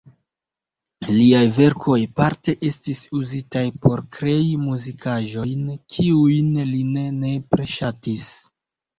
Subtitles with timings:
[1.15, 8.27] Liaj verkoj parte estis uzitaj por krei muzikaĵojn, kiujn li ne nepre ŝatis.